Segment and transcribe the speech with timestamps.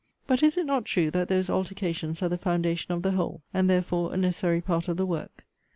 [0.25, 3.69] But is it not true, that those altercations are the foundation of the whole, and
[3.69, 5.45] therefore a necessary part of the work?